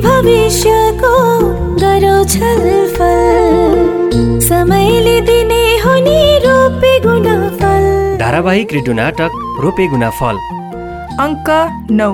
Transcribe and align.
भविष्यको 0.00 1.14
गरौ 1.82 2.16
छलफल 2.34 4.38
समयले 4.48 5.20
दिने 5.28 5.64
हो 5.84 5.94
नि 6.06 6.18
रोपे 6.44 6.92
गुणफल। 7.06 7.84
धारावाहिक 8.20 8.72
रेडियो 8.72 8.94
नाटक 8.94 9.32
रोपे 9.64 9.86
गुना 9.88 10.10
फल 10.20 10.36
अङ्क 11.24 11.48
नौ। 12.00 12.12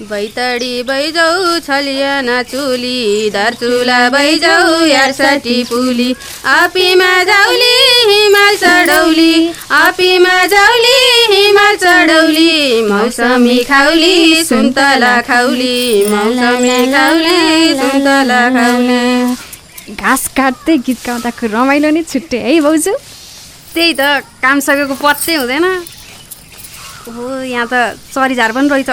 बैतडी 0.00 0.82
बैजाउ 0.86 1.58
छलिया 1.66 2.20
नाचुली 2.22 3.30
धरचुला 3.34 3.98
बैजाउ 4.14 4.84
यारसाठी 4.86 5.56
पुली। 5.66 6.14
आपीमा 6.46 7.08
जाउली 7.30 7.72
हिमाल 8.10 8.56
चढौली। 8.56 9.32
आपीमा 9.74 10.36
जाउली 10.54 10.94
हिमाल 11.34 11.76
चढौली। 11.76 12.82
मौसमी 12.90 13.58
खाउली 13.70 14.44
सुन्तला 14.44 15.20
खाउली। 15.28 16.06
मौसमी 16.14 16.78
खाउली 16.94 17.74
सुन्तला 17.82 18.40
खाउली। 18.54 19.02
घाँस 19.98 20.28
काट्दै 20.38 20.76
गीत 20.86 21.06
गाउँदाको 21.06 21.46
रमाइलो 21.58 21.90
नै 21.90 22.02
छुट्टै 22.06 22.38
है 22.46 22.60
भाउजू? 22.62 22.94
त्यही 23.74 23.92
त 23.98 24.22
काम 24.46 24.60
सकेको 24.62 24.94
पत्तै 25.02 25.34
हुँदैन। 25.42 25.66
हो 27.10 27.42
यहाँ 27.42 27.66
त 27.66 27.98
चरीझार 28.14 28.52
पनि 28.54 28.68
रहेछ 28.68 28.90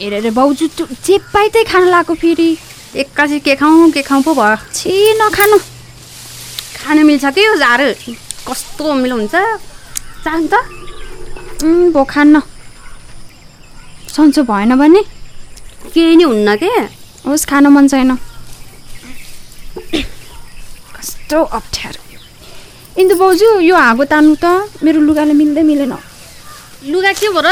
हेर 0.00 0.12
हेर 0.14 0.30
भाउजू 0.32 0.66
त्यो 0.76 0.86
जे 1.04 1.16
पाइ 1.28 1.48
त्यही 1.52 1.64
खान 1.68 1.84
लगाएको 1.84 2.14
फेरि। 2.16 2.48
एक्कासी 2.96 3.38
के 3.44 3.54
खाउँ 3.60 3.90
के 3.92 4.02
खाउँ 4.02 4.22
पो 4.24 4.32
भयो 4.34 4.56
छि 4.72 4.92
नखानु। 5.20 5.58
खानु 6.80 7.04
मिल्छ 7.04 7.24
कि 7.36 7.40
यो 7.44 7.54
झार? 7.60 7.80
कस्तो 8.48 8.94
मिलो 8.96 9.16
हुन्छ? 9.16 9.34
चाहन्छ 10.24 10.52
त। 10.52 10.54
भो 11.92 12.04
खान्न। 12.08 12.40
सन्चो 14.08 14.42
भएन 14.48 14.72
भने? 14.80 15.02
केही 15.92 16.16
नै 16.16 16.24
हुन्न 16.24 16.56
के? 16.56 16.72
होस् 17.28 17.44
खान 17.44 17.66
मन 17.68 17.88
छैन। 17.92 18.16
कस्तो 20.96 21.38
अप्ठ्यारो। 21.44 22.00
इन्दु 22.96 23.14
भाउजू 23.20 23.48
यो 23.68 23.76
हाँगो 23.76 24.04
तान्नु 24.08 24.34
त 24.40 24.80
मेरो 24.80 25.00
लुगाले 25.04 25.36
मिल्दै 25.36 25.62
मिलेन। 25.62 25.92
लुगा 26.88 27.12
के 27.12 27.28
भयो 27.28 27.44
र? 27.44 27.48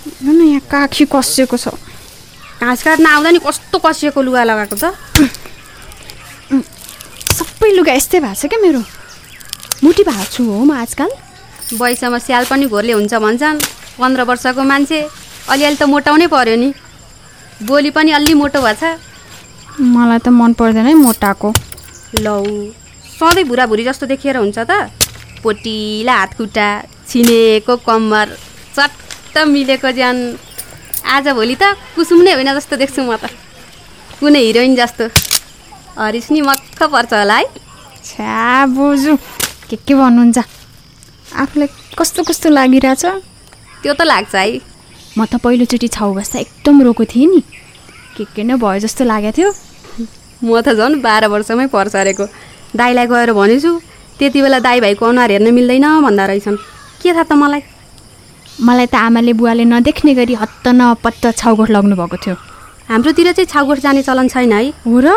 हेर्नु 0.00 0.32
न 0.32 0.40
यहाँ 0.48 0.60
काखी 0.70 1.04
कसिएको 1.12 1.56
छ? 1.56 1.68
घाँस 2.60 2.82
काट्न 2.82 3.06
आउँदा 3.06 3.30
नि 3.30 3.38
कस्तो 3.40 3.78
कसिएको 3.78 4.20
लुगा 4.22 4.44
लगाएको 4.44 4.76
त? 4.76 4.94
सबै 7.36 7.70
लुगा 7.76 7.92
यस्तै 7.92 8.20
भएको 8.20 8.34
छ 8.34 8.46
क्या 8.48 8.60
मेरो? 8.60 8.80
मुठी 9.84 10.02
भएको 10.04 10.24
छु 10.32 10.44
हो 10.44 10.64
म 10.64 10.72
आजकल। 10.76 11.10
वैसमा 11.80 12.18
स्याल 12.18 12.44
पनि 12.50 12.66
घोरले 12.66 12.92
हुन्छ 12.92 13.14
भन्छन्। 13.14 13.58
पन्ध्र 14.00 14.22
वर्षको 14.28 14.62
मान्छे 14.64 14.98
अलिअलि 15.48 15.76
त 15.76 15.82
मोटाउनै 15.88 16.26
पर्यो 16.32 16.56
नि। 16.56 16.72
बोली 17.68 17.90
पनि 17.92 18.10
अलि 18.16 18.34
मोटो 18.34 18.60
भएछ 18.60 18.82
मलाई 19.80 20.18
त 20.18 20.28
मन 20.28 20.52
पर्दैन 20.56 20.86
है 20.86 20.94
मोटाको। 20.96 21.48
लौ 22.20 22.40
सधैँ 23.20 23.44
भुराभुरी 23.44 23.84
जस्तो 23.84 24.06
देखिएर 24.06 24.36
हुन्छ 24.36 24.58
त। 24.58 24.88
पोटिला 25.44 26.14
हातखुट्टा 26.16 26.68
छिनेको 27.08 27.76
कम्मर 27.88 28.26
चट्ट 29.30 29.46
मिलेको 29.46 29.90
ज्यान। 29.94 30.16
आजभोलि 31.06 31.54
त 31.54 31.78
कुसुम 31.94 32.20
नै 32.26 32.32
होइन 32.34 32.50
जस्तो 32.50 32.76
देख्छु 32.82 33.02
म 33.02 33.14
त। 33.14 33.30
कुनै 34.18 34.40
हिरोइन 34.42 34.74
जस्तो। 34.74 35.06
हरिस 35.94 36.30
नि 36.30 36.40
मक्ख 36.42 36.82
पर्छ 36.82 37.12
होला 37.14 37.36
है। 37.38 37.46
छ्या 38.02 38.66
बोजू 38.74 39.14
के 39.70 39.76
के 39.86 39.94
भन्नुहुन्छ? 39.94 40.38
आफूलाई 41.42 41.68
कस्तो 41.98 42.22
कस्तो 42.26 42.48
लागिरहेछ? 42.50 43.04
त्यो 43.82 43.92
त 43.94 44.02
लाग्छ 44.02 44.34
है। 44.34 44.58
म 45.14 45.24
त 45.30 45.38
पहिलोचोटि 45.38 45.88
छाउ 45.88 46.10
बस्दा 46.18 46.38
एकदम 46.42 46.82
रोएको 46.82 47.04
थिएँ 47.06 47.30
नि। 47.30 47.40
के 48.18 48.24
के 48.34 48.42
नै 48.42 48.58
भयो 48.58 48.82
जस्तो 48.82 49.04
लागेको 49.06 49.36
थियो। 49.38 49.50
म 50.42 50.58
त 50.58 50.74
झन् 50.74 50.98
बाह्र 51.06 51.30
वर्षमै 51.30 51.66
पर्छ 51.70 51.94
दाईलाई 52.74 53.06
गएर 53.06 53.30
भनेछु 53.32 53.72
त्यति 54.18 54.38
बेला 54.42 54.58
दाई 54.58 54.78
भाइको 54.80 55.06
अनुहार 55.06 55.30
हेर्न 55.30 55.54
मिल्दैन 55.54 55.86
भन्दा 56.02 56.24
रहेछन्। 56.26 56.58
के 57.02 57.08
थाहा 57.14 57.24
त 57.30 57.32
मलाई? 57.38 57.69
मलाई 58.60 58.86
त 58.86 58.94
आमाले 58.94 59.32
बुवाले 59.32 59.64
नदेख्ने 59.64 60.12
गरी 60.14 60.34
हत्त 60.36 60.68
नपत्त 60.68 61.24
छाउगोठ 61.40 61.70
लग्नु 61.70 61.96
भएको 61.96 62.16
थियो। 62.16 62.34
हाम्रोतिर 62.88 63.32
चाहिँ 63.32 63.48
छाउगोठ 63.48 63.78
जाने 63.80 64.02
चलन 64.02 64.28
छैन 64.28 64.52
है। 64.52 64.68
हो 64.84 65.00
र? 65.00 65.08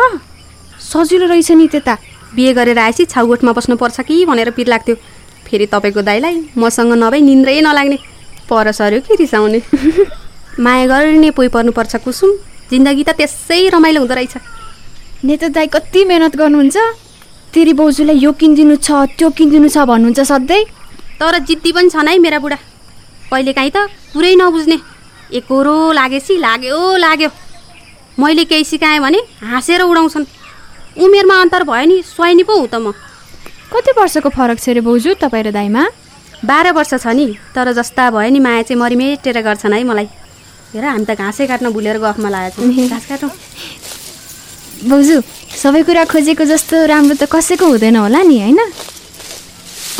सजिलो 0.80 1.26
रहेछ 1.28 1.50
नि 1.52 1.68
त्यता। 1.68 1.94
बिहे 2.34 2.52
गरेर 2.56 2.78
आएपछि 2.78 3.04
छाउगोठमा 3.04 3.52
बस्नुपर्छ 3.52 4.00
कि 4.00 4.24
भनेर 4.24 4.50
पिर 4.56 4.66
लाग्थ्यो। 4.68 4.96
फेरि 5.44 5.66
तपाईँको 5.66 6.02
दाईलाई 6.02 6.36
मसँग 6.56 6.92
नभई 6.96 7.20
निन्द्रै 7.20 7.60
नलाग्ने। 7.60 7.98
पर 8.48 8.72
सर्यो 8.72 9.00
कि 9.04 9.14
रिसाउने। 9.20 9.60
माया 10.64 10.86
गर्ने 10.86 11.30
पोइ 11.36 11.48
पर्नुपर्छ 11.48 11.96
कुसुम। 12.00 12.30
जिन्दगी 12.72 13.04
त 13.04 13.10
त्यसै 13.12 13.68
रमाइलो 13.68 14.00
हुँदो 14.00 14.14
रहेछ। 14.14 14.34
नेता 15.24 15.48
दाई 15.52 15.66
कति 15.68 16.04
मेहनत 16.04 16.36
गर्नुहुन्छ? 16.36 16.76
तेरी 17.52 17.72
बाउजूलाई 17.76 18.16
यो 18.24 18.32
किनिदिनु 18.32 18.76
छ 18.76 19.04
त्यो 19.20 19.30
किनिदिनु 19.36 19.68
छ 19.68 19.84
भन्नुहुन्छ 19.84 20.20
सधैँ? 20.20 20.64
तर 21.20 21.38
जिद्दी 21.44 21.72
पनि 21.72 21.88
छन् 21.92 22.08
है 22.08 22.18
मेरा 22.18 22.38
बुढा। 22.40 22.73
कहिलेकाहीँ 23.34 23.72
त 23.74 23.90
पुरै 24.14 24.34
नबुझ्ने। 24.38 24.78
एकरो 25.34 25.76
लागेपछि 25.98 26.34
लाग्यो 26.38 26.78
लाग्यो। 27.02 27.30
मैले 28.22 28.44
केही 28.46 28.64
सिकाएँ 28.64 29.02
भने 29.02 29.20
हाँसेर 29.42 29.82
उडाउँछन्। 29.82 30.26
उमेरमा 31.02 31.34
अन्तर 31.42 31.62
भयो 31.66 31.86
नि 31.90 31.96
स्वाइनी 32.06 32.42
पो 32.46 32.54
हुँ 32.54 32.68
त 32.70 32.78
म। 32.78 32.94
कति 33.74 33.90
वर्षको 33.98 34.30
फरक 34.30 34.58
छ 34.62 34.70
अरे 34.70 34.80
बाउजू 34.86 35.18
तपाईँ 35.18 35.44
र 35.44 35.50
दाईमा? 35.50 35.82
बाह्र 36.46 36.70
वर्ष 36.78 36.94
छ 37.02 37.06
नि 37.10 37.26
तर 37.50 37.72
जस्ता 37.74 38.10
भयो 38.14 38.30
नि 38.30 38.38
माया 38.38 38.62
चाहिँ 38.62 38.78
मरिमेटेर 38.78 39.42
गर्छन् 39.42 39.74
है 39.74 39.82
मलाई। 39.82 40.06
हेर 40.70 40.84
हामी 40.84 41.04
त 41.04 41.18
घाँसै 41.18 41.46
काट्न 41.50 41.74
भुलेर 41.74 41.98
गफमा 41.98 42.28
लागेको 42.30 42.62
छौँ। 42.62 42.86
घाँस 42.86 43.06
काटौँ। 43.10 43.30
बाउजू 44.86 45.16
सबै 45.58 45.82
कुरा 45.82 46.04
खोजेको 46.06 46.44
जस्तो 46.44 46.76
राम्रो 46.86 47.14
त 47.18 47.26
कसैको 47.26 47.66
हुँदैन 47.66 47.96
होला 47.98 48.22
नि 48.22 48.36
होइन? 48.38 48.60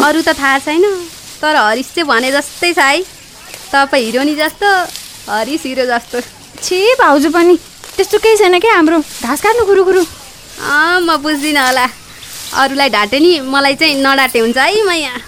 अरू 0.06 0.21
त 0.23 0.31
थाहा 0.39 0.59
छैन 0.62 0.84
तर 1.43 1.56
हरिस 1.56 1.89
चाहिँ 1.94 2.06
भने 2.06 2.31
जस्तै 2.31 2.71
छ 2.71 2.78
है। 2.78 3.03
तपाईँ 3.75 4.05
हिरोनी 4.07 4.35
जस्तो 4.39 4.71
हिरो 5.67 5.85
जस्तो। 5.91 6.21
छि 6.62 6.79
भाउजू 6.99 7.31
पनि। 7.35 7.57
त्यस्तो 7.97 8.19
केही 8.23 8.37
छैन 8.39 8.59
क्या 8.62 8.75
हाम्रो? 8.75 8.99
घाँस 9.27 9.41
काट्नु 9.43 9.65
गुरु 9.67 9.83
गुरु 9.85 10.03
अँ 10.62 11.01
म 11.03 11.17
बुझ्दिनँ 11.19 11.59
होला। 11.59 11.87
अरूलाई 12.55 12.89
ढाँटे 12.95 13.19
नि 13.19 13.33
मलाई 13.51 13.75
चाहिँ 13.75 13.99
नडाटे 13.99 14.39
हुन्छ 14.39 14.59
है 14.59 14.83
म 14.87 14.91
यहाँ 14.95 15.19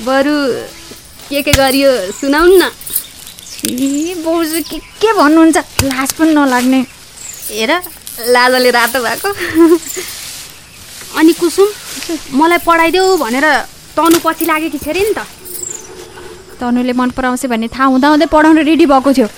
बरु 0.00 0.34
के 1.28 1.42
के 1.44 1.52
गरियो 1.52 1.90
सुनाउनु 2.16 2.56
न। 2.56 2.72
छि 3.52 4.14
बाउजू 4.24 4.60
के 4.64 4.78
के 5.00 5.12
भन्नुहुन्छ? 5.12 5.58
लाज 5.84 6.12
पनि 6.16 6.32
नलाग्ने। 6.32 6.80
हेर 7.52 7.70
लाजले 8.32 8.70
रातो 8.72 8.98
भएको। 9.04 9.28
अनि 11.20 11.32
कुसुम 11.36 11.68
मलाई 12.40 12.58
पढाइदेऊ 12.64 13.16
भनेर 13.20 13.46
तनु 13.96 14.18
पछि 14.24 14.44
लागेकी 14.48 14.78
छ 14.78 14.88
अरे 14.88 15.04
नि 15.04 15.12
त। 15.12 15.20
तनुले 16.62 16.92
मन 16.94 17.10
पराउँछ 17.10 17.46
भन्ने 17.50 17.68
थाहा 17.68 17.84
हुँदा 17.90 18.08
हुँदै 18.08 18.26
पढाउन 18.30 18.58
रेडी 18.62 18.86
भएको 18.86 19.10
थियो। 19.12 19.28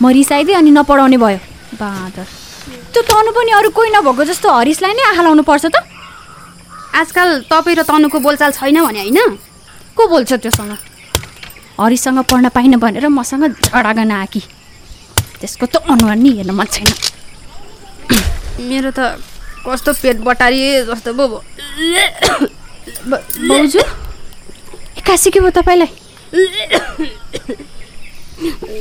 म 0.00 0.08
रिसाइदिएँ 0.08 0.56
अनि 0.56 0.70
नपढाउने 0.72 1.16
भयो। 1.16 1.38
बाँदर। 1.76 2.26
त्यो 2.92 3.02
तनु 3.04 3.30
पनि 3.36 3.50
अरू 3.52 3.70
कोही 3.70 3.90
नभएको 3.92 4.24
जस्तो 4.24 4.48
हरिसलाई 4.48 4.92
नै 4.96 5.02
आँखा 5.12 5.22
लाउनु 5.22 5.42
पर्छ 5.44 5.66
त। 5.68 5.76
आजकल 6.96 7.28
तपाईँ 7.52 7.76
र 7.76 7.82
तनुको 7.84 8.18
बोलचाल 8.18 8.50
छैन 8.56 8.80
भने 8.80 9.00
होइन? 9.00 9.18
को 9.96 10.02
बोल्छ 10.08 10.32
त्योसँग? 10.32 10.72
हरिसँग 11.80 12.18
पढ्न 12.24 12.48
पाइनँ 12.48 12.78
भनेर 12.80 13.08
मसँग 13.08 13.44
झगडा 13.60 13.92
गर्न 13.92 14.10
आकी। 14.24 14.42
त्यसको 15.40 15.66
त 15.66 15.76
अनुहार 15.84 16.16
नि 16.16 16.30
हेर्न 16.36 16.50
मन 16.50 16.66
छैन। 16.66 16.88
मेरो 18.68 18.90
त 18.90 19.20
कस्तो 19.68 19.92
पेट 19.92 20.16
बटारिए 20.24 20.84
जस्तो 20.88 21.12
पो 21.12 21.24
ब- 21.28 23.24
बाउजू 23.48 23.80
एक्कासी 24.98 25.30
के 25.30 25.40
भयो 25.40 25.50
तपाईँलाई? 25.50 25.88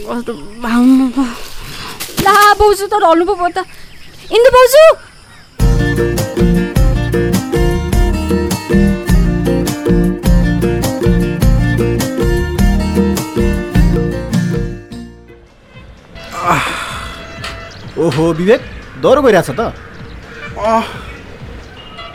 कस्तो 0.10 0.34
भाउनु 0.64 1.06
ला 2.26 2.36
बाउजू 2.60 2.86
त 2.86 2.94
ढल्नु 3.02 3.24
पो 3.26 3.34
त। 3.50 3.66
इन्दु 4.30 4.50
बाउजू 4.56 4.84
ओहो 18.00 18.26
विवेक 18.40 18.62
डह्रो 19.02 19.22
गइरहेछ 19.26 19.50
त। 19.58 19.62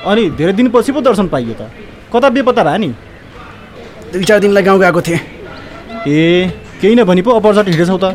अनि 0.07 0.23
धेरै 0.39 0.53
दिनपछि 0.55 0.91
पो 0.95 1.01
दर्शन 1.03 1.27
पाइयो 1.35 1.55
त। 1.59 1.63
कता 2.13 2.29
बेपत्ता 2.31 2.63
भयो 2.65 2.79
नि? 2.79 2.91
दुई 4.15 4.25
चार 4.25 4.39
दिनलाई 4.41 4.63
गाउँ 4.63 4.79
गएको 4.81 5.01
थिएँ। 5.03 5.19
ए 6.07 6.47
केही 6.81 6.95
न 6.95 7.05
भने 7.05 7.23
पो 7.27 7.31
अपरचट 7.35 7.69
हिँडेछौ 7.69 7.99
त। 7.99 8.15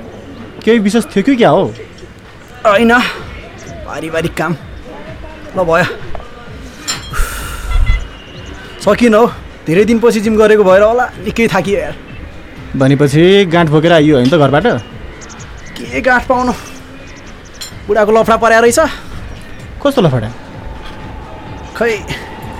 केही 0.63 0.79
विशेष 0.79 1.05
थियो 1.11 1.23
कि 1.23 1.35
क्या 1.35 1.49
हो? 1.49 1.63
होइन 2.63 2.91
पारिवारिक 3.83 4.33
काम। 4.33 4.55
ल 5.57 5.59
भयो 5.59 5.85
सकिन 8.79 9.13
हौ। 9.13 9.25
धेरै 9.67 9.83
दिनपछि 9.85 10.19
जिम 10.23 10.39
गरेको 10.39 10.63
भएर 10.63 10.81
होला 10.81 11.05
निकै 11.19 11.47
थाकियो 11.51 11.79
यार। 11.79 11.95
भनेपछि 12.79 13.45
गाँठ 13.51 13.67
बोकेर 13.67 13.91
आइयो 13.91 14.15
होइन 14.15 14.29
त 14.31 14.39
घरबाट? 14.39 14.65
के 15.75 15.99
गाँठ 15.99 16.23
पाउनु? 16.27 16.53
बुढाको 17.87 18.11
लफडा 18.11 18.37
परेको 18.39 18.61
रहेछ। 18.63 18.79
कस्तो 19.83 20.01
लफडा? 20.01 20.31
खै 21.75 21.91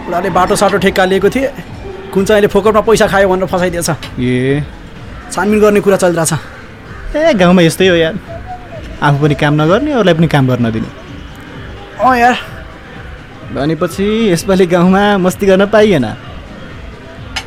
बुढाले 0.04 0.30
बाटो 0.30 0.56
साटो 0.60 0.78
ठेक्का 0.84 1.06
लिएको 1.08 1.30
थिए। 1.32 1.79
कुन 2.14 2.26
चाहिँले 2.26 2.48
फोकटमा 2.48 2.82
पैसा 2.82 3.08
खायो 3.08 3.30
भनेर 3.30 3.48
फसाइदिएछ? 3.48 3.90
ए। 4.20 4.64
छानबिन 5.32 5.60
गर्ने 5.62 5.82
कुरा 5.82 5.98
चलिरहेछ। 5.98 6.34
ए 7.16 7.34
गाउँमा 7.34 7.62
यस्तै 7.62 7.88
हो 7.88 7.96
यार। 7.96 8.20
आफू 9.02 9.24
पनि 9.24 9.36
काम 9.36 9.62
नगर्ने 9.62 9.92
अरूलाई 9.94 10.14
पनि 10.14 10.28
काम 10.28 10.48
गर्न 10.48 10.66
नदिने 10.66 10.88
अँ 12.02 12.18
यार। 12.18 12.36
भनेपछि 13.54 14.32
यसपालि 14.32 14.66
गाउँमा 14.66 15.18
मस्ती 15.18 15.46
गर्न 15.46 15.66
पाइएन। 15.70 16.06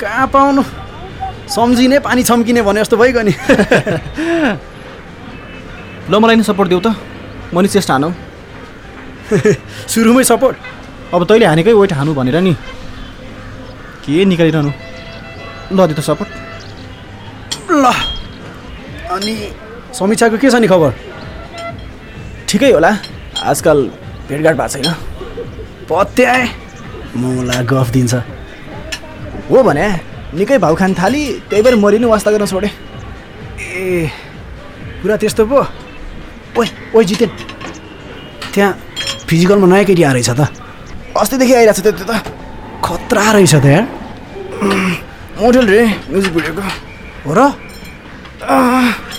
कहाँ 0.01 0.27
पाउनु? 0.35 0.63
सम्झिने 1.49 1.99
पानी 1.99 2.23
छम्किने 2.23 2.63
भने 2.63 2.81
जस्तो 2.81 2.97
भइगयो 2.97 3.23
नि। 3.23 3.35
ल 6.11 6.19
मलाई 6.19 6.37
नि 6.37 6.43
सपोर्ट 6.43 6.69
देऊ 6.69 6.81
त। 6.81 6.95
म 7.55 7.61
नि 7.61 7.69
चेष्टा 7.69 7.95
हानौ। 7.95 8.13
सुरुमै 9.93 10.25
सपोर्ट 10.25 10.57
अब 11.15 11.25
तैँले 11.27 11.47
हानेकै 11.47 11.73
वेट 11.73 11.93
हानु 11.93 12.15
भनेर 12.15 12.41
नि। 12.41 12.57
के 14.05 14.25
निकालिरहनु? 14.25 14.73
ल 15.73 15.87
दे 15.87 15.95
त 15.95 16.01
सपोर्ट। 16.01 16.31
ल। 17.71 17.85
अनि 19.15 19.35
समीक्षाको 19.95 20.37
के 20.39 20.51
छ 20.51 20.55
नि 20.59 20.67
खबर? 20.67 20.91
ठिकै 22.49 22.71
होला। 22.73 22.91
आजकल 23.47 23.79
भेटघाट 24.29 24.55
भएको 24.59 24.69
छैन। 24.69 24.89
पत्याए। 25.87 26.43
मलाई 27.17 27.63
गफ 27.65 27.89
दिन्छ। 27.95 28.15
हो 29.51 29.63
भने 29.63 29.87
निकै 30.35 30.59
भाउ 30.59 30.75
खान 30.75 30.95
थाली 30.99 31.23
त्यही 31.49 31.63
भएर 31.63 31.77
मरिनु 31.77 32.09
वास्ता 32.09 32.31
गर्न 32.31 32.47
छोडे। 32.47 32.71
ए 33.61 34.11
कुरा 35.03 35.17
त्यस्तो 35.17 35.47
पो। 35.47 35.59
ओइ 36.59 36.67
ओइ 36.95 37.05
जितेन। 37.05 37.31
त्यहाँ 38.55 38.73
फिजिकलमा 39.29 39.67
नयाँ 39.67 39.85
केटी 39.85 40.03
आएर 40.03 40.19
त। 40.35 40.51
अस्तिदेखि 41.17 41.55
आइरहेको 41.55 41.79
छ 41.79 41.83
त्यो 41.83 41.93
त्यो 41.93 42.07
त। 42.11 42.42
खतरा 42.93 43.31
रहेछ 43.33 43.55
त 43.55 43.67
यार। 43.73 43.85
मोडल 45.41 45.67
रे 45.73 45.83
म्युजिक 46.13 46.33
भिडियोको 46.37 46.63
हो 47.25 47.33
र? 47.39 47.41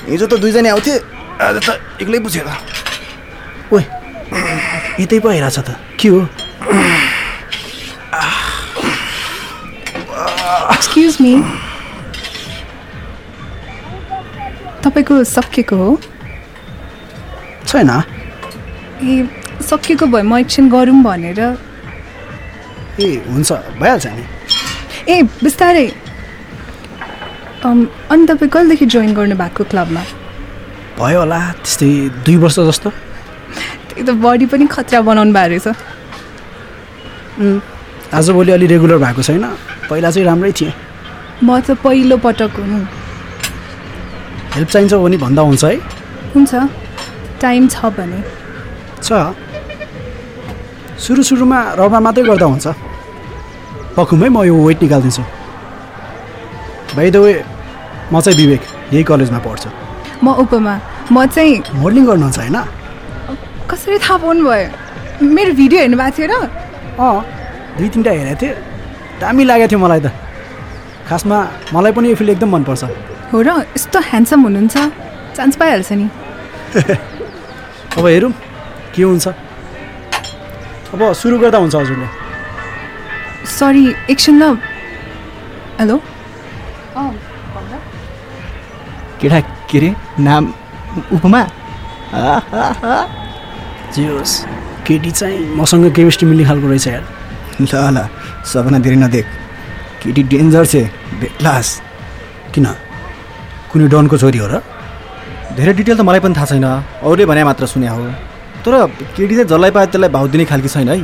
हिजो 0.09 0.25
त 0.29 0.33
दुईजना 0.41 0.69
आउँथे 0.71 0.93
आज 1.41 1.57
त 1.65 1.69
एक्लै 2.01 2.19
पुछ्यो 2.25 2.43
त 2.45 2.51
ओइ 3.73 3.83
यतै 5.01 5.17
पो 5.23 5.27
आइरहेछ 5.33 5.57
त। 5.65 5.69
के 5.99 6.07
हो? 6.13 6.19
एक्सक्युज 10.77 11.17
मी 11.21 11.33
तपाईँको 14.83 15.23
सकिएको 15.33 15.75
हो? 15.81 15.89
छैन। 17.67 17.89
ए 17.89 19.13
सकिएको 19.69 20.05
भए 20.13 20.21
म 20.21 20.37
एकछिन 20.37 20.69
गरौँ 20.69 21.01
भनेर 21.03 21.39
ए 22.99 23.07
हुन्छ 23.29 23.51
भइहाल्छ 23.81 24.05
नि। 24.07 24.23
ए 25.09 25.21
बिस्तारै। 25.43 25.87
अनि 27.65 28.25
तपाईँ 28.27 28.49
कहिलेदेखि 28.53 28.85
जोइन 28.93 29.13
गर्नु 29.17 29.35
भएको 29.35 29.63
क्लबमा 29.71 30.03
भयो 30.99 31.19
होला 31.19 31.39
त्यस्तै 31.63 31.89
दुई 32.25 32.35
वर्ष 32.43 32.59
जस्तो। 32.69 32.89
त्यही 32.89 34.03
त 34.03 34.09
बडी 34.23 34.45
पनि 34.51 34.65
खतरा 34.69 34.99
बनाउनु 35.01 35.33
भएको 35.33 35.49
रहेछ। 35.49 35.67
आजभोलि 38.13 38.51
अलि 38.51 38.65
रेगुलर 38.67 38.97
भएको 39.05 39.21
छैन 39.23 39.45
पहिला 39.89 40.09
चाहिँ 40.11 40.25
राम्रै 40.27 40.51
थिएँ। 40.53 40.73
म 41.43 41.59
त 41.65 41.73
पहिलो 41.83 42.17
पटक 42.21 42.53
हुनु 42.61 42.79
हेल्प 44.53 44.69
चाहिन्छ 44.69 44.93
भने 44.93 45.17
भन्दा 45.17 45.41
हुन्छ 45.41 45.63
है। 45.65 45.75
हुन्छ 46.35 46.53
टाइम 47.41 47.67
छ 47.73 47.75
भने। 47.97 48.19
छ। 49.01 49.09
सुरु 50.99 51.23
सुरुमा 51.23 51.59
रमा 51.79 51.99
मात्रै 52.05 52.23
गर्दा 52.29 52.45
हुन्छ। 52.45 52.67
पखुमै 53.95 54.29
म 54.29 54.37
यो 54.49 54.55
वेट 54.65 54.77
निकालिदिन्छु 54.83 55.23
भाइ 56.95 57.09
द 57.11 57.17
वे 57.23 57.33
म 58.13 58.21
चाहिँ 58.21 58.37
विवेक 58.37 58.61
यही 58.93 59.03
कलेजमा 59.09 59.39
पढ्छु। 59.45 59.69
म 60.23 60.27
उपमा 60.43 60.73
म 61.11 61.25
चाहिँ 61.25 61.53
मोडलिङ 61.81 62.03
गर्नुहुन्छ 62.05 62.39
होइन? 62.39 62.57
कसरी 63.69 63.97
थाहा 64.05 64.17
पाउनु 64.21 64.41
भयो? 64.45 64.67
मेरो 65.35 65.51
भिडियो 65.59 65.79
हेर्नु 65.81 65.97
भएको 65.97 66.15
थियो 66.17 66.27
र? 66.29 66.35
अँ 67.01 67.21
दुई 67.77 67.87
तिनवटा 67.89 68.11
हेरेको 68.11 68.37
थिएँ। 68.41 68.53
दामी 69.21 69.43
लागेको 69.49 69.69
थियो 69.71 69.79
मलाई 69.81 70.01
त। 70.05 70.07
खासमा 71.09 71.37
मलाई 71.73 71.91
पनि 71.91 72.09
यो 72.09 72.15
फिल्ड 72.15 72.31
एकदम 72.37 72.49
मनपर्छ। 72.55 72.83
हो 73.33 73.37
र? 73.41 73.49
यस्तो 73.73 73.99
ह्यान्डसम 74.09 74.39
हुनुहुन्छ। 74.45 74.75
चान्स 75.37 75.55
पाइहाल्छ 75.57 75.91
नि। 75.97 76.05
अब 77.97 78.05
हेरौँ 78.05 78.31
के 78.93 79.03
हुन्छ। 79.03 79.42
अब 80.93 81.01
सुरु 81.17 81.37
गर्दा 81.41 81.57
हुन्छ 81.57 81.75
हजुरले। 81.75 82.07
सरी 83.49 83.83
एकछिन 84.11 84.35
ल। 84.41 84.43
हेलो 85.79 85.97
केटा 89.21 89.39
के 89.69 89.77
अरे 89.77 89.89
नाम 90.21 90.43
उपमा? 91.17 91.41
जे 93.95 94.05
होस् 94.07 94.33
केटी 94.85 95.11
चाहिँ 95.11 95.39
मसँग 95.57 95.85
केमिस्ट्री 95.95 96.25
मिल्ने 96.29 96.45
खालको 96.45 96.67
रहेछ 96.67 96.87
यार। 96.87 97.03
ल 97.61 97.65
ल 97.97 97.97
सपना 98.45 98.77
धेरै 98.85 98.97
नदेख। 99.01 99.25
केटी 100.03 100.21
डेन्जर 100.29 100.65
छ 100.65 100.75
बेक्लास। 101.21 101.67
किन? 102.53 102.65
कुनै 103.71 103.87
डनको 103.89 104.17
छोरी 104.21 104.37
हो 104.37 104.47
र? 104.53 104.61
धेरै 105.57 105.73
डिटेल 105.73 105.97
त 105.97 106.01
मलाई 106.05 106.21
पनि 106.21 106.35
थाहा 106.37 106.45
छैन। 106.53 106.65
अरूले 107.01 107.25
भने 107.25 107.41
मात्र 107.49 107.65
सुने 107.65 107.87
हो। 107.89 108.32
तर 108.65 108.73
केटी 109.15 109.35
चाहिँ 109.35 109.47
जसलाई 109.47 109.71
पायो 109.75 109.87
त्यसलाई 109.91 110.09
भाउ 110.09 110.27
दिने 110.33 110.45
खालकी 110.47 110.69
छैन 110.71 110.89
है। 110.89 110.97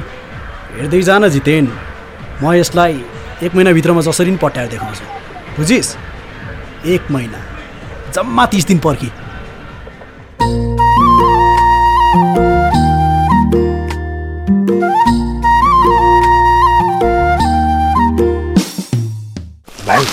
हेर्दै 0.75 1.01
जान 1.03 1.27
जितेन। 1.29 1.65
म 2.41 2.53
यसलाई 2.55 2.93
एक 3.43 3.55
महिनाभित्रमा 3.55 4.01
जसरी 4.01 4.31
पनि 4.31 4.39
पट्याएर 4.43 4.69
देखाउँछु। 4.69 5.05
बुझिस्? 5.57 5.89
एक 6.87 7.11
महिना। 7.11 7.39
जम्मा 8.15 8.45
तिस 8.51 8.65
दिन 8.67 8.79
पर्खी। 8.79 9.09
भाइ 19.87 20.03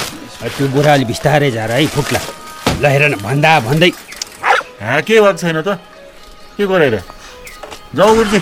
त्यो 0.57 0.67
बुढा 0.75 0.93
अलि 0.93 1.05
बिस्तारै 1.05 1.51
झार 1.51 1.71
है 1.71 1.87
फुट्ला 1.95 2.21
ल 2.83 2.85
हेर 2.87 3.03
न 3.09 3.15
भन्दा 3.23 3.61
भन्दै। 3.61 3.91
हाँ 4.83 5.01
के 5.03 5.21
भएको 5.21 5.39
छैन 5.39 5.63
त? 5.63 5.79
के 6.57 6.67
गरेर 6.67 6.97
जाऊ 7.97 8.15
गुरुजी। 8.15 8.41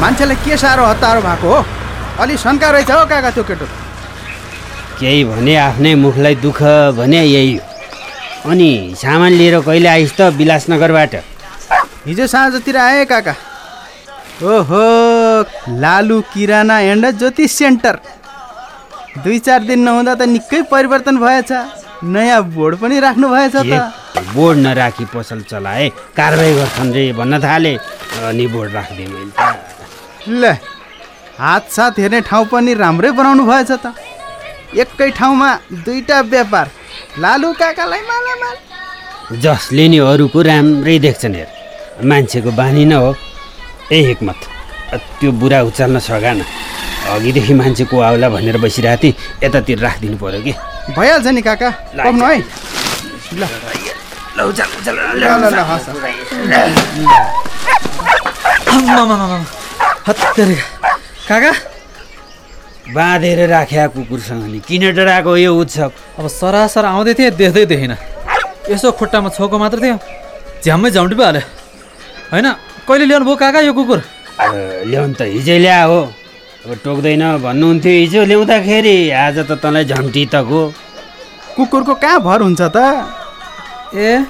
मान्छेलाई 0.00 0.36
के 0.44 0.56
साह्रो 0.56 0.84
हतारो 0.84 1.20
भएको 1.20 1.48
हो? 1.48 1.64
अलि 2.20 2.36
शङ्का 2.36 2.70
रहेछ 2.70 2.90
हो 2.90 3.04
काका 3.08 3.30
त्यो 3.30 3.44
केटो। 3.44 3.66
केही 5.00 5.24
भने 5.24 5.54
आफ्नै 5.56 5.94
मुखलाई 6.04 6.34
दुःख 6.44 6.60
भने 6.98 7.24
यही 7.24 7.56
हो। 7.56 7.64
अनि 8.50 8.70
सामान 9.00 9.32
लिएर 9.32 9.60
कहिले 9.60 9.88
आइस् 9.88 10.16
त 10.18 10.20
विलासनगरबाट? 10.36 11.14
हिजो 12.06 12.26
साँझतिर 12.26 12.76
आएँ 12.76 13.04
काका। 13.08 13.34
ओहो 14.44 14.84
लालु 15.80 16.20
किराना 16.32 16.78
एन्ड 16.92 17.10
ज्योतिष 17.18 17.52
सेन्टर। 17.52 17.98
दुई 19.24 19.38
चार 19.40 19.60
दिन 19.64 19.80
नहुँदा 19.88 20.14
त 20.14 20.22
निकै 20.28 20.62
परिवर्तन 20.68 21.16
भएछ। 21.16 21.52
नयाँ 22.04 22.42
बोर्ड 22.54 22.76
पनि 22.76 23.00
राख्नु 23.00 23.28
भएछ 23.28 23.56
त। 23.56 23.92
बोर्ड 24.34 24.58
नराखी 24.58 25.04
पसल 25.14 25.40
चलाए 25.50 25.88
कारवाही 26.16 26.54
गर्छन् 26.54 26.92
रे 26.94 27.12
भन्न 27.12 27.40
थाले। 27.40 27.74
अनि 28.28 28.46
बोर्ड 28.52 28.72
राखिदिएँ 28.74 29.08
मैले 29.08 30.40
ल 30.40 30.56
हात 31.38 31.64
साथ 31.70 31.98
हेर्ने 31.98 32.20
ठाउँ 32.28 32.46
पनि 32.52 32.74
राम्रै 32.74 33.10
बनाउनु 33.12 33.44
भएछ 33.46 33.70
त। 33.84 33.94
एकै 34.76 35.10
ठाउँमा 35.18 35.48
दुईटा 35.84 36.20
व्यापार 36.32 36.66
लालु 37.22 37.52
काकालाई 37.60 38.02
मालामाल। 38.10 38.56
जसले 39.40 39.88
नि 39.88 39.98
अरूको 39.98 40.42
राम्रै 40.42 40.98
देख्छन् 40.98 41.34
हेर 41.36 41.48
मान्छेको 42.04 42.50
बानी 42.52 42.84
न 42.84 42.92
हो। 42.92 43.14
ए 43.92 43.98
हिक्मत 44.08 44.40
त्यो 45.20 45.30
बुढा 45.32 45.60
उचाल्न 45.68 45.98
सघान। 45.98 46.40
अघिदेखि 47.14 47.54
मान्छेको 47.54 47.94
आउला 48.00 48.28
भनेर 48.28 48.58
बसिरहेको 48.58 49.02
थिएँ 49.02 49.14
यतातिर 49.44 49.78
राखिदिनु 49.78 50.16
पऱ्यो 50.18 50.40
कि? 50.42 50.52
भइहाल्छ 50.86 51.26
नि 51.26 51.42
काका। 51.42 51.70
पक्नु 51.98 52.24
है। 52.24 52.38
ल। 53.34 53.42
हस् 55.66 55.86
काका? 61.28 61.52
बाँधेर 62.94 63.40
राख्या 63.50 63.86
कुकुरसँग 63.94 64.44
नि। 64.46 64.58
किन 64.62 64.94
डराएको 64.94 65.36
यो 65.36 65.50
उत्सव? 65.58 65.90
अब 66.18 66.26
सरासर 66.30 66.84
आउँदै 66.84 67.14
थिएँ 67.18 67.30
देख्दै 67.34 67.64
देखिनँ। 67.66 67.98
यसो 68.70 68.92
खुट्टामा 68.94 69.28
छोको 69.34 69.58
मात्र 69.58 69.78
थियो। 69.82 69.98
झ्याम्मै 70.62 70.90
झम्टी 70.90 71.14
पो 71.18 71.22
हाल्यो 71.22 71.42
होइन 72.30 72.46
कहिले 72.86 73.04
ल्याउनु 73.10 73.26
भयो 73.26 73.36
काका 73.42 73.60
यो 73.66 73.72
कुकुर? 73.74 74.00
ल्याउनु 74.86 75.14
त 75.18 75.22
हिजै 75.34 75.58
ल्या 75.58 75.82
हो 75.90 76.00
अब 76.66 76.74
टोक्दैन 76.82 77.22
भन्नुहुन्थ्यो 77.46 77.92
हिजो 77.94 78.22
ल्याउँदाखेरि। 78.26 78.96
आज 79.14 79.38
त 79.46 79.54
तँलाई 79.62 79.84
झम्टी 79.86 80.22
तको 80.34 80.60
कुकुरको 81.54 81.94
कहाँ 81.94 82.18
भर 82.26 82.42
हुन्छ 82.42 82.62
त? 82.74 83.06
ए 83.94 84.26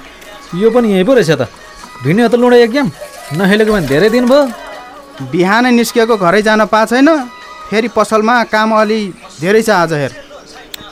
यो 0.53 0.69
पनि 0.69 0.93
यहीँ 0.93 1.01
पो 1.01 1.17
रहेछ 1.17 1.31
त। 1.33 1.49
भिन्यो 2.05 2.27
त 2.29 2.37
लुडा 2.37 2.57
एक 2.61 2.71
गेम 2.77 2.87
नहेलेको 3.41 3.73
भने 3.73 3.87
धेरै 3.89 4.09
दिन 4.13 4.29
भयो। 4.29 4.41
बिहानै 5.33 5.71
निस्किएको 5.81 6.13
घरै 6.13 6.41
जान 6.45 6.69
पाएको 6.69 6.93
छैन। 6.93 7.09
फेरि 7.73 7.89
पसलमा 7.97 8.53
काम 8.53 8.69
अलि 8.85 8.99
धेरै 9.41 9.61
छ 9.65 9.69
आज 9.73 9.93
हेर। 9.97 10.13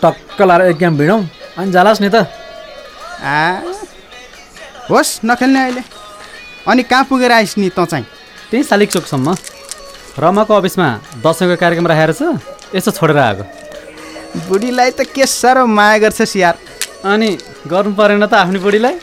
टक्क 0.02 0.42
लाएर 0.42 0.62
एक 0.74 0.78
गेम 0.82 0.98
भिडौँ। 0.98 1.22
अनि 1.62 1.70
जालास् 1.70 2.02
नि 2.02 2.10
त। 2.10 2.26
आ 3.22 3.62
होस् 4.90 5.22
नखेल्ने 5.30 5.62
अहिले। 5.62 5.82
अनि 6.66 6.82
कहाँ 6.90 7.06
पुगेर 7.06 7.32
आइस् 7.38 7.58
नि 7.62 7.70
तँ 7.70 7.86
चाहिँ? 7.86 8.06
त्यही 8.50 8.64
शालिक 8.66 8.90
चोकसम्म। 8.90 9.54
रमाको 10.20 10.54
अफिसमा 10.56 10.88
दसैँको 11.24 11.56
कार्यक्रम 11.60 11.88
राखेर 11.88 12.12
छ? 12.16 12.40
यसो 12.76 12.92
छोडेर 12.92 13.18
आएको। 13.20 13.44
बुढीलाई 14.48 14.92
त 14.96 15.04
के 15.12 15.26
साह्रो 15.28 15.66
माया 15.68 15.98
गर्छस् 16.04 16.36
यार। 16.40 16.56
अनि 17.04 17.30
गर्नु 17.68 17.94
परेन 18.00 18.24
त 18.26 18.34
आफ्नै 18.34 18.60
बुढीलाई? 18.64 18.96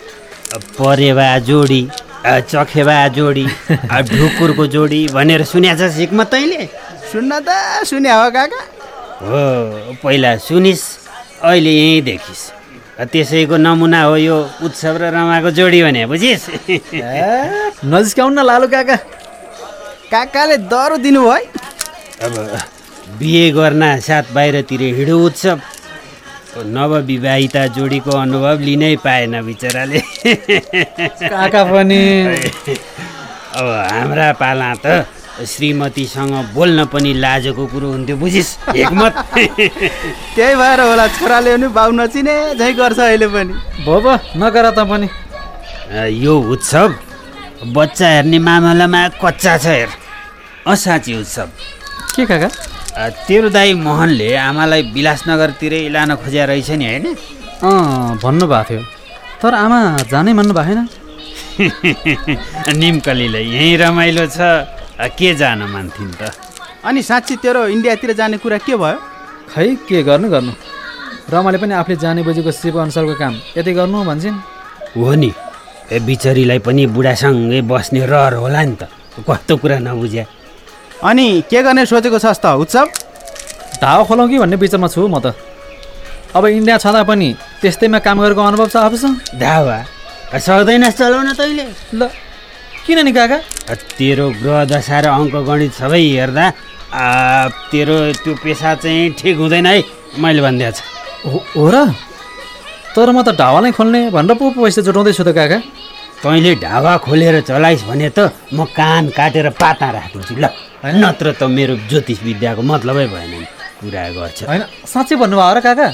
परेवा 0.78 1.28
जोडी 1.48 1.82
चखेवा 2.22 2.96
जोडी 3.16 3.46
ढुकुरको 4.08 4.64
जोडी 4.74 5.00
भनेर 5.12 5.44
सुन्या 5.52 5.74
छ 5.76 5.92
सिकमा 5.92 6.24
तैँले? 6.32 6.62
सुन्न 7.12 7.30
त 7.44 7.84
सुन्या 7.84 8.14
हो 8.16 8.30
काका। 8.32 8.60
हो 9.20 9.40
पहिला 10.02 10.36
सुनिस् 10.40 10.84
अहिले 11.44 11.70
यहीँ 11.70 12.00
देखिस्। 12.08 12.42
त्यसैको 13.12 13.56
नमुना 13.56 14.00
हो 14.08 14.16
यो 14.16 14.36
उत्सव 14.64 14.96
र 14.96 15.12
रमाको 15.12 15.50
जोडी 15.60 15.82
भने 15.82 16.06
बुझिस् 16.06 16.48
नजिस्काउनु 17.92 18.34
न 18.36 18.44
लालु 18.48 18.66
काका। 18.72 18.96
काकाले 20.12 20.56
दरो 20.68 20.96
दिनुभयो 21.00 21.32
है 21.32 21.40
अब 22.26 22.34
बिहे 23.18 23.50
गर्न 23.56 23.82
साथ 24.00 24.24
बाहिरतिर 24.34 24.82
हिँडो 24.96 25.16
उत्सव। 25.26 25.60
नवविवाहिता 26.68 27.62
जोडीको 27.72 28.12
अनुभव 28.12 28.58
लिनै 28.60 28.94
पाएन 29.04 29.34
बिचराले। 29.46 30.00
काका 31.32 31.62
पनि। 31.64 32.00
अब 33.56 33.66
हाम्रा 33.92 34.28
पाला 34.36 34.70
त 34.84 35.08
श्रीमतीसँग 35.48 36.34
बोल्न 36.52 36.84
पनि 36.92 37.12
लाजको 37.24 37.64
कुरो 37.72 37.88
हुन्थ्यो 37.92 38.16
बुझिस् 38.20 38.52
एकमत। 38.68 39.12
त्यही 40.36 40.54
भएर 40.60 40.80
होला 40.80 41.06
छोराले 41.16 41.56
पनि 41.56 41.66
बाउ 41.72 41.90
नचिने 41.96 42.36
झै 42.60 42.72
गर्छ 42.76 43.00
अहिले 43.00 43.28
पनि। 43.32 43.52
भो 43.84 43.94
भो 44.04 44.12
नगर 44.36 44.70
त 44.76 44.78
पनि। 44.92 45.08
यो 46.20 46.34
उत्सव 46.52 46.88
बच्चा 47.72 48.08
हेर्ने 48.08 48.38
मामलामा 48.38 49.00
कच्चा 49.24 49.56
छ 49.56 49.66
हेर। 49.66 49.90
असाँची 50.66 51.14
उत्सव। 51.20 51.48
के 52.14 52.26
काका? 52.26 52.48
तेरो 53.26 53.48
दाई 53.50 53.74
मोहनले 53.74 54.28
आमालाई 54.36 54.82
विलासनगरतिरै 54.94 55.88
लान 55.90 56.14
खोज्या 56.22 56.44
रहेछ 56.46 56.70
नि 56.78 56.86
होइन? 56.86 57.06
अँ 57.66 58.18
भन्नुभएको 58.22 58.64
थियो। 58.68 58.82
तर 59.42 59.54
आमा 59.54 59.78
जानै 60.10 60.32
मान्नु 60.38 60.54
भएन। 60.54 60.80
निम्कलीलाई 62.78 63.44
यहीँ 63.54 63.76
रमाइलो 63.82 64.26
छ। 64.26 64.38
के 65.18 65.34
जान 65.34 65.62
मान्थिन् 65.66 66.14
त? 66.20 66.30
अनि 66.84 67.02
साँच्ची 67.02 67.36
तेरो 67.42 67.66
इन्डियातिर 67.74 68.12
जाने 68.12 68.36
कुरा 68.38 68.58
के 68.62 68.76
भयो? 68.76 68.98
खै 69.50 69.66
के 69.88 70.02
गर्नु 70.02 70.28
गर्नु? 70.30 70.52
रमाले 71.32 71.58
पनि 71.58 71.74
आफूले 71.74 71.96
जाने 71.96 72.22
बुझेको 72.22 72.50
सिप 72.54 72.76
अनुसारको 72.86 73.14
काम। 73.18 73.34
यतै 73.58 73.72
गर्नु 73.74 73.98
भन्छन्। 74.04 74.36
हो 74.94 75.14
नि। 75.14 75.30
ए 75.90 75.98
बिचरीलाई 76.06 76.58
पनि 76.62 76.86
बुढासँगै 76.94 77.60
बस्ने 77.66 78.06
रहर 78.06 78.34
होला 78.42 78.62
नि 78.62 78.76
त। 78.78 78.82
कस्तो 79.26 79.56
कुरा 79.58 79.78
नबुझ्या। 79.82 80.41
अनि 81.02 81.26
के 81.50 81.62
गर्ने 81.62 81.84
सोचेको 81.86 82.18
छस् 82.18 82.40
त 82.42 82.46
उत्सव? 82.62 82.86
ढावा 83.82 84.02
खोलौँ 84.06 84.28
कि 84.30 84.38
भन्ने 84.38 84.56
विचारमा 84.56 84.88
छु 84.88 85.06
म 85.08 85.18
त। 85.18 85.34
अब 86.36 86.46
इन्डिया 86.46 86.78
छँदा 86.78 87.02
पनि 87.04 87.28
त्यस्तैमा 87.60 87.98
काम 88.06 88.16
गरेको 88.22 88.40
अनुभव 88.40 88.68
छ 88.72 88.76
आफूसँग 88.86 89.14
धावा 89.42 89.78
अ, 90.32 90.38
सक्दैनस् 90.38 90.96
चलाउन 90.96 91.28
तैँले 91.34 91.64
ल 91.98 92.02
किन 92.86 92.98
नि 93.04 93.12
काका? 93.12 93.38
तेरो 93.98 94.26
ग्रह 94.40 94.64
दशा 94.70 94.98
र 95.02 95.06
अङ्क 95.10 95.34
गणित 95.48 95.72
सबै 95.76 96.00
हेर्दा 96.00 96.44
आ, 96.92 97.48
तेरो 97.72 97.96
त्यो 98.22 98.32
पेसा 98.42 98.74
चाहिँ 98.82 99.12
ठिक 99.18 99.36
हुँदैन 99.42 99.66
है 99.66 99.76
मैले 100.22 100.40
भनिदिएको 100.42 100.72
छ। 100.76 100.80
हो 101.26 101.38
हो 101.56 101.64
र? 101.72 101.76
तर 102.94 103.08
म 103.12 103.22
त 103.26 103.32
ढावा 103.36 103.60
नै 103.60 103.70
खोल्ने 103.72 104.00
भनेर 104.14 104.34
पो 104.38 104.44
पैसा 104.56 104.80
जुटाउँदैछु 104.86 105.24
त 105.24 105.30
काका। 105.36 105.58
तैँले 106.22 106.54
ढाबा 106.62 106.96
खोलेर 107.02 107.40
चलाइस् 107.42 107.82
भने 107.82 108.08
त 108.14 108.30
म 108.54 108.64
कान 108.70 109.10
काटेर 109.10 109.48
पाता 109.58 109.90
राखिदिन्छु। 109.90 110.34
ल 110.38 110.46
नत्र 111.02 111.34
त 111.34 111.42
मेरो 111.50 111.74
ज्योतिष 111.90 112.22
विद्याको 112.22 112.62
मतलबै 112.62 113.06
भएन 113.10 113.30
नि। 113.32 113.46
कुरा 113.82 114.02
गर्छ। 114.14 114.38
होइन 114.46 114.62
साँच्चै 114.86 115.16
भन्नुभयो 115.18 115.54
र 115.54 115.60
काका। 115.66 115.88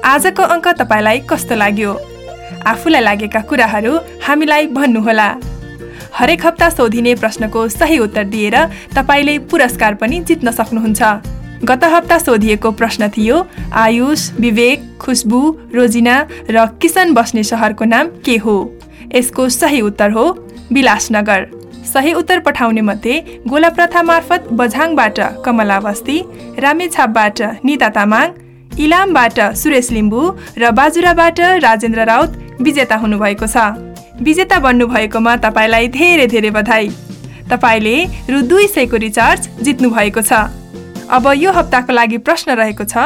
आजको 0.00 0.42
अङ्क 0.54 0.66
तपाईँलाई 0.80 1.18
कस्तो 1.28 1.54
लाग्यो? 1.60 1.92
आफूलाई 2.72 3.02
लागेका 3.04 3.40
कुराहरू 3.44 3.92
हामीलाई 4.24 4.66
भन्नुहोला। 4.72 5.28
हरेक 6.16 6.40
हप्ता 6.46 6.68
सोधिने 6.72 7.12
प्रश्नको 7.20 7.68
सही 7.68 7.98
उत्तर 8.00 8.24
दिएर 8.32 8.56
तपाईँले 8.96 9.34
पुरस्कार 9.44 9.94
पनि 10.00 10.16
जित्न 10.24 10.50
सक्नुहुन्छ। 10.56 11.02
गत 11.64 11.84
हप्ता 11.84 12.16
सोधिएको 12.18 12.70
प्रश्न 12.72 13.08
थियो 13.08 13.36
आयुष 13.78 14.30
विवेक 14.40 14.86
खुसबु 15.00 15.40
रोजिना 15.74 16.14
र 16.50 16.66
किसन 16.82 17.12
बस्ने 17.14 17.42
सहरको 17.42 17.84
नाम 17.84 18.06
के 18.24 18.36
हो? 18.36 18.54
यसको 19.14 19.48
सही 19.48 19.80
उत्तर 19.80 20.10
हो 20.10 20.24
विलासनगर। 20.72 21.46
सही 21.86 22.12
उत्तर 22.12 22.38
पठाउने 22.40 22.80
मध्ये 22.80 23.14
गोला 23.48 23.68
प्रथा 23.68 24.02
मार्फत 24.02 24.48
बझाङबाट 24.52 25.20
कमला 25.44 25.78
बस्ती 25.80 26.18
रामेछापबाट 26.58 27.42
निता 27.64 27.88
तामाङ 27.94 28.32
इलामबाट 28.78 29.40
सुरेश 29.54 29.90
लिम्बू 29.92 30.22
र 30.58 30.70
बाजुराबाट 30.70 31.40
राजेन्द्र 31.62 32.04
राउत 32.04 32.58
विजेता 32.60 32.96
हुनुभएको 32.96 33.46
छ। 33.46 33.56
विजेता 34.22 34.58
बन्नुभएकोमा 34.58 35.36
तपाईँलाई 35.44 35.88
धेरै 35.94 36.26
धेरै 36.26 36.50
बधाई। 36.50 36.90
तपाईँले 37.50 37.96
रु 38.30 38.40
दुई 38.50 38.66
सयको 38.68 38.96
रिचार्ज 39.06 39.48
जित्नु 39.62 39.90
भएको 39.90 40.22
छ। 40.22 40.42
अब 41.12 41.26
यो 41.36 41.52
हप्ताको 41.52 41.92
लागि 41.92 42.18
प्रश्न 42.26 42.54
रहेको 42.56 42.84
छ 42.84 42.96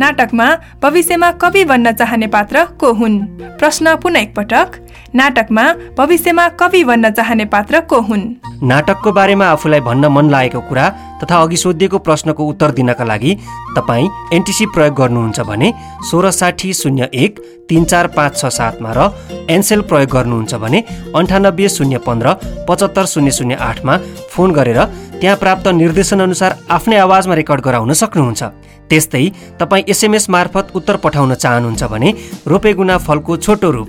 नाटकमा 0.00 0.46
भविष्यमा 0.82 1.30
कवि 1.42 1.64
बन्न 1.64 1.92
चाहने 1.92 2.26
पात्र 2.26 2.64
को 2.80 2.92
हुन्? 2.92 3.18
प्रश्न 3.60 3.94
पुनः 4.02 4.20
एकपटक 4.20 4.80
नाटकमा 5.14 5.64
भविष्यमा 5.98 6.48
कवि 6.60 6.82
बन्न 6.84 7.10
चाहने 7.10 7.44
पात्र 7.54 7.80
को 7.90 8.00
हुन्? 8.08 8.24
नाटकको 8.62 9.12
बारेमा 9.12 9.46
आफूलाई 9.46 9.80
भन्न 9.80 10.06
मन 10.16 10.30
लागेको 10.30 10.60
कुरा 10.68 10.88
तथा 11.22 11.36
अघि 11.42 11.56
सोधिएको 11.56 11.98
प्रश्नको 11.98 12.44
उत्तर 12.44 12.70
दिनका 12.78 13.04
लागि 13.04 13.36
तपाईँ 13.76 14.08
एनटिसी 14.34 14.66
प्रयोग 14.74 14.94
गर्नुहुन्छ 14.98 15.40
भने 15.50 15.72
सोह्र 16.10 16.30
साठी 16.30 16.72
शून्य 16.74 17.08
एक 17.14 17.38
तिन 17.68 17.84
चार 17.84 18.06
पाँच 18.16 18.36
छ 18.36 18.50
सातमा 18.58 18.92
र 18.96 19.08
एनसेल 19.50 19.80
प्रयोग 19.90 20.10
गर्नुहुन्छ 20.10 20.54
भने 20.64 20.80
अन्ठानब्बे 21.16 21.68
शून्य 21.68 21.98
पन्ध्र 22.06 22.34
पचहत्तर 22.68 23.06
शून्य 23.14 23.30
शून्य 23.38 23.54
आठमा 23.70 23.96
फोन 24.34 24.52
गरेर 24.52 24.80
त्यहाँ 25.20 25.36
प्राप्त 25.36 25.68
निर्देशनअनुसार 25.74 26.54
आफ्नै 26.70 26.96
आवाजमा 26.96 27.34
रेकर्ड 27.34 27.60
गराउन 27.60 27.92
सक्नुहुन्छ। 27.92 28.42
त्यस्तै 28.90 29.24
तपाईँ 29.60 29.84
एसएमएस 29.88 30.28
मार्फत 30.30 30.72
उत्तर 30.76 30.96
पठाउन 31.04 31.34
चाहनुहुन्छ 31.34 31.84
भने 31.92 32.10
रोपेगुना 32.46 32.96
फलको 32.98 33.36
छोटो 33.36 33.70
रूप 33.70 33.88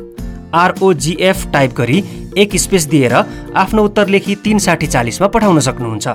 आरओजिएफ 0.55 1.39
टाइप 1.53 1.72
गरी 1.77 1.98
एक 2.38 2.55
स्पेस 2.58 2.86
दिएर 2.88 3.13
आफ्नो 3.55 3.84
उत्तर 3.84 4.08
लेखी 4.08 4.36
तिन 4.44 4.58
साठी 4.60 4.88
चालिसमा 4.88 5.27
पठाउन 5.27 5.60
सक्नुहुन्छ। 5.60 6.08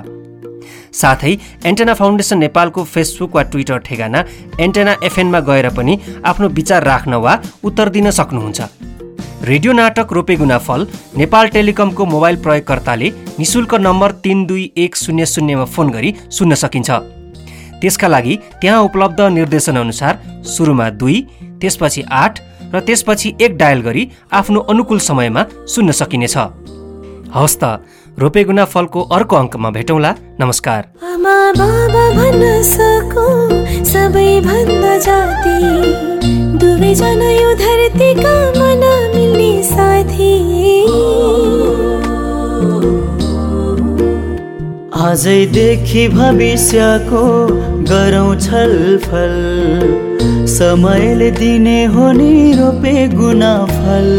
साथै 0.91 1.33
एन्टेना 1.65 1.93
फाउन्डेसन 1.93 2.37
नेपालको 2.37 2.83
फेसबुक 2.83 3.35
वा 3.35 3.41
ट्विटर 3.51 3.77
ठेगाना 3.85 4.23
एन्टेना 4.59 4.95
एफएनमा 5.03 5.39
गएर 5.39 5.69
पनि 5.77 5.99
आफ्नो 6.25 6.47
विचार 6.49 6.83
राख्न 6.83 7.13
वा 7.15 7.39
उत्तर 7.63 7.89
दिन 7.89 8.09
सक्नुहुन्छ। 8.11 8.59
रेडियो 9.43 9.73
नाटक 9.73 10.11
रोपेगुना 10.13 10.57
फल 10.57 10.85
नेपाल 11.17 11.47
टेलिकमको 11.49 12.05
मोबाइल 12.05 12.35
प्रयोगकर्ताले 12.41 13.07
निशुल्क 13.39 13.73
नम्बर 13.75 14.11
तिन 14.23 14.45
दुई 14.45 14.65
एक 14.77 14.95
शून्य 14.95 15.25
शून्यमा 15.25 15.65
फोन 15.65 15.89
गरी 15.89 16.13
सुन्न 16.29 16.53
सकिन्छ। 16.53 16.89
त्यसका 17.81 18.07
लागि 18.07 18.35
त्यहाँ 18.61 18.81
उपलब्ध 18.83 19.21
निर्देशनअनुसार 19.37 20.19
सुरुमा 20.45 20.89
दुई 21.01 21.17
त्यसपछि 21.61 22.01
आठ 22.11 22.39
र 22.73 22.79
त्यसपछि 22.79 23.33
एक 23.41 23.57
डायल 23.57 23.81
गरी 23.81 24.07
आफ्नो 24.31 24.59
अनुकूल 24.69 24.99
समयमा 24.99 25.43
सुन्न 25.65 25.91
सकिनेछ। 25.91 26.37
हवस् 27.33 27.57
त 27.63 27.81
रोपेगुना 28.21 28.65
फलको 28.65 29.01
अर्को 29.09 29.35
अङ्कमा 29.35 29.69
भेटौँला। 29.71 30.11
नमस्कार। 30.41 30.81
आमा 31.13 31.37
भन्न 31.57 32.61
सकु 32.69 33.25
सबैभन्दा 33.89 34.97
जाति। 35.07 35.57
यो 37.41 37.49
धरतीका 37.57 38.35
मन 38.59 38.83
आजैदेखि 45.11 46.07
भविष्यको 46.07 47.23
गरौँ 47.89 48.35
छलफल 48.39 49.33
समयले 50.55 51.29
दिने 51.39 51.83
हो 51.93 52.11
नि 52.19 52.31
रोपे 52.59 53.07
गुना 53.15 53.53
फल 53.71 54.09